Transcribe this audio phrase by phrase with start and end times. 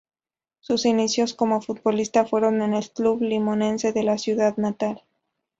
[0.61, 5.03] Sus inicios como futbolista, fueron en el club Limonense de su ciudad natal.